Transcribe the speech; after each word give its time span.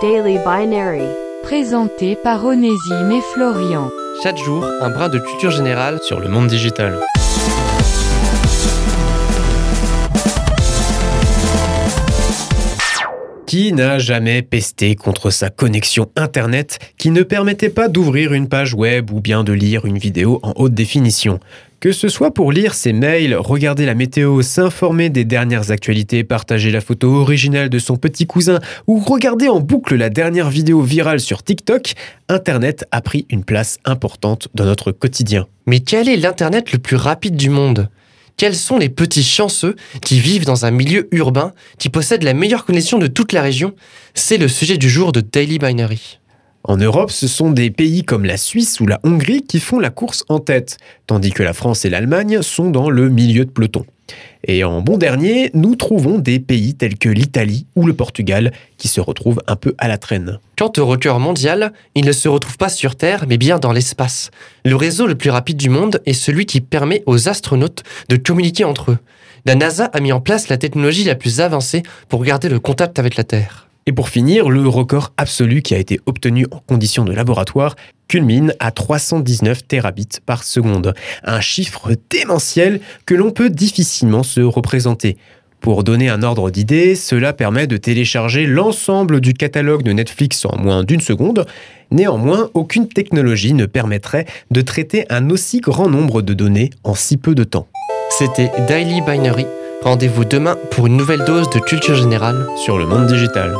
Daily 0.00 0.38
Binary. 0.44 1.02
Présenté 1.42 2.14
par 2.14 2.44
Onésime 2.44 3.10
et 3.10 3.20
Florian. 3.34 3.90
Chaque 4.22 4.36
jour, 4.36 4.64
un 4.80 4.90
brin 4.90 5.08
de 5.08 5.18
culture 5.18 5.50
générale 5.50 5.98
sur 6.02 6.20
le 6.20 6.28
monde 6.28 6.46
digital. 6.46 7.00
Qui 13.46 13.72
n'a 13.72 13.98
jamais 13.98 14.42
pesté 14.42 14.94
contre 14.94 15.30
sa 15.30 15.50
connexion 15.50 16.08
Internet 16.14 16.78
qui 16.96 17.10
ne 17.10 17.22
permettait 17.22 17.70
pas 17.70 17.88
d'ouvrir 17.88 18.34
une 18.34 18.48
page 18.48 18.74
web 18.74 19.10
ou 19.10 19.20
bien 19.20 19.42
de 19.42 19.52
lire 19.52 19.84
une 19.84 19.98
vidéo 19.98 20.38
en 20.42 20.52
haute 20.56 20.74
définition? 20.74 21.40
Que 21.80 21.92
ce 21.92 22.08
soit 22.08 22.32
pour 22.32 22.50
lire 22.50 22.74
ses 22.74 22.92
mails, 22.92 23.36
regarder 23.36 23.86
la 23.86 23.94
météo, 23.94 24.42
s'informer 24.42 25.10
des 25.10 25.24
dernières 25.24 25.70
actualités, 25.70 26.24
partager 26.24 26.70
la 26.70 26.80
photo 26.80 27.14
originale 27.14 27.68
de 27.68 27.78
son 27.78 27.96
petit 27.96 28.26
cousin 28.26 28.58
ou 28.86 28.98
regarder 28.98 29.48
en 29.48 29.60
boucle 29.60 29.94
la 29.94 30.10
dernière 30.10 30.50
vidéo 30.50 30.82
virale 30.82 31.20
sur 31.20 31.42
TikTok, 31.42 31.94
Internet 32.28 32.84
a 32.90 33.00
pris 33.00 33.26
une 33.30 33.44
place 33.44 33.78
importante 33.84 34.48
dans 34.54 34.64
notre 34.64 34.90
quotidien. 34.90 35.46
Mais 35.66 35.80
quel 35.80 36.08
est 36.08 36.16
l'Internet 36.16 36.72
le 36.72 36.78
plus 36.78 36.96
rapide 36.96 37.36
du 37.36 37.50
monde? 37.50 37.88
Quels 38.36 38.56
sont 38.56 38.78
les 38.78 38.88
petits 38.88 39.24
chanceux 39.24 39.74
qui 40.04 40.20
vivent 40.20 40.44
dans 40.44 40.64
un 40.64 40.70
milieu 40.70 41.08
urbain, 41.12 41.52
qui 41.78 41.90
possèdent 41.90 42.22
la 42.22 42.34
meilleure 42.34 42.64
connexion 42.64 42.98
de 42.98 43.08
toute 43.08 43.32
la 43.32 43.42
région? 43.42 43.74
C'est 44.14 44.36
le 44.36 44.48
sujet 44.48 44.78
du 44.78 44.88
jour 44.88 45.12
de 45.12 45.20
Daily 45.20 45.58
Binary. 45.58 46.18
En 46.68 46.76
Europe, 46.76 47.10
ce 47.10 47.26
sont 47.26 47.50
des 47.50 47.70
pays 47.70 48.04
comme 48.04 48.26
la 48.26 48.36
Suisse 48.36 48.78
ou 48.78 48.86
la 48.86 49.00
Hongrie 49.02 49.40
qui 49.40 49.58
font 49.58 49.78
la 49.78 49.88
course 49.88 50.22
en 50.28 50.38
tête, 50.38 50.76
tandis 51.06 51.30
que 51.30 51.42
la 51.42 51.54
France 51.54 51.86
et 51.86 51.88
l'Allemagne 51.88 52.42
sont 52.42 52.68
dans 52.68 52.90
le 52.90 53.08
milieu 53.08 53.46
de 53.46 53.50
peloton. 53.50 53.86
Et 54.46 54.64
en 54.64 54.82
bon 54.82 54.98
dernier, 54.98 55.50
nous 55.54 55.76
trouvons 55.76 56.18
des 56.18 56.40
pays 56.40 56.74
tels 56.74 56.98
que 56.98 57.08
l'Italie 57.08 57.64
ou 57.74 57.86
le 57.86 57.94
Portugal 57.94 58.52
qui 58.76 58.88
se 58.88 59.00
retrouvent 59.00 59.40
un 59.46 59.56
peu 59.56 59.74
à 59.78 59.88
la 59.88 59.96
traîne. 59.96 60.40
Quant 60.58 60.70
au 60.76 60.84
record 60.84 61.20
mondial, 61.20 61.72
il 61.94 62.04
ne 62.04 62.12
se 62.12 62.28
retrouve 62.28 62.58
pas 62.58 62.68
sur 62.68 62.96
Terre, 62.96 63.24
mais 63.26 63.38
bien 63.38 63.58
dans 63.58 63.72
l'espace. 63.72 64.30
Le 64.66 64.76
réseau 64.76 65.06
le 65.06 65.14
plus 65.14 65.30
rapide 65.30 65.56
du 65.56 65.70
monde 65.70 66.02
est 66.04 66.12
celui 66.12 66.44
qui 66.44 66.60
permet 66.60 67.02
aux 67.06 67.30
astronautes 67.30 67.82
de 68.10 68.16
communiquer 68.16 68.64
entre 68.64 68.90
eux. 68.90 68.98
La 69.46 69.54
NASA 69.54 69.86
a 69.86 70.00
mis 70.00 70.12
en 70.12 70.20
place 70.20 70.50
la 70.50 70.58
technologie 70.58 71.04
la 71.04 71.14
plus 71.14 71.40
avancée 71.40 71.82
pour 72.10 72.22
garder 72.24 72.50
le 72.50 72.60
contact 72.60 72.98
avec 72.98 73.16
la 73.16 73.24
Terre. 73.24 73.67
Et 73.88 73.92
pour 73.92 74.10
finir, 74.10 74.50
le 74.50 74.68
record 74.68 75.14
absolu 75.16 75.62
qui 75.62 75.74
a 75.74 75.78
été 75.78 75.98
obtenu 76.04 76.44
en 76.50 76.58
conditions 76.58 77.06
de 77.06 77.12
laboratoire 77.14 77.74
culmine 78.06 78.52
à 78.60 78.70
319 78.70 79.66
terabits 79.66 80.20
par 80.26 80.44
seconde, 80.44 80.92
un 81.24 81.40
chiffre 81.40 81.92
démentiel 82.10 82.80
que 83.06 83.14
l'on 83.14 83.30
peut 83.30 83.48
difficilement 83.48 84.22
se 84.22 84.42
représenter. 84.42 85.16
Pour 85.62 85.84
donner 85.84 86.10
un 86.10 86.22
ordre 86.22 86.50
d'idée, 86.50 86.96
cela 86.96 87.32
permet 87.32 87.66
de 87.66 87.78
télécharger 87.78 88.44
l'ensemble 88.44 89.22
du 89.22 89.32
catalogue 89.32 89.82
de 89.82 89.92
Netflix 89.92 90.44
en 90.44 90.58
moins 90.58 90.84
d'une 90.84 91.00
seconde. 91.00 91.46
Néanmoins, 91.90 92.50
aucune 92.52 92.88
technologie 92.88 93.54
ne 93.54 93.64
permettrait 93.64 94.26
de 94.50 94.60
traiter 94.60 95.06
un 95.08 95.30
aussi 95.30 95.60
grand 95.60 95.88
nombre 95.88 96.20
de 96.20 96.34
données 96.34 96.68
en 96.84 96.94
si 96.94 97.16
peu 97.16 97.34
de 97.34 97.44
temps. 97.44 97.68
C'était 98.10 98.52
Daily 98.68 99.00
Binary 99.00 99.46
Rendez-vous 99.82 100.24
demain 100.24 100.58
pour 100.72 100.88
une 100.88 100.96
nouvelle 100.96 101.24
dose 101.24 101.48
de 101.50 101.60
culture 101.60 101.94
générale 101.94 102.46
sur 102.56 102.78
le 102.78 102.84
monde 102.84 103.06
digital. 103.06 103.54